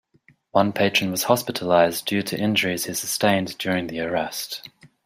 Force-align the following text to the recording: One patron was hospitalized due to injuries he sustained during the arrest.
One 0.49 0.73
patron 0.73 1.11
was 1.11 1.25
hospitalized 1.25 2.07
due 2.07 2.23
to 2.23 2.35
injuries 2.35 2.85
he 2.85 2.93
sustained 2.95 3.55
during 3.59 3.85
the 3.85 3.99
arrest. 3.99 4.67